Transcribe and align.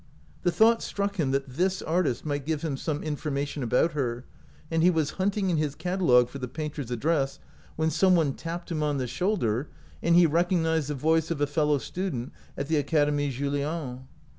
The 0.41 0.51
thought 0.51 0.81
struck 0.81 1.17
him 1.17 1.29
that 1.29 1.47
this 1.47 1.79
artist 1.79 2.25
might 2.25 2.43
give 2.47 2.63
him 2.63 2.75
some 2.75 3.03
information 3.03 3.61
about 3.61 3.91
her, 3.91 4.25
and 4.71 4.81
he 4.81 4.89
was 4.89 5.11
hunting 5.21 5.51
in 5.51 5.57
his 5.57 5.75
catalogue 5.75 6.27
for 6.27 6.39
the 6.39 6.47
painter's 6.47 6.89
address, 6.89 7.37
when 7.75 7.91
some 7.91 8.15
one 8.15 8.33
tapped 8.33 8.71
him 8.71 8.81
on 8.81 8.97
the 8.97 9.05
shoulder, 9.05 9.69
and 10.01 10.15
he 10.15 10.25
recognized 10.25 10.87
the 10.87 10.95
voice 10.95 11.29
of 11.29 11.39
a 11.39 11.45
fellow 11.45 11.77
student 11.77 12.31
at 12.57 12.67
the 12.67 12.77
Academie 12.79 13.29
Julian. 13.29 14.07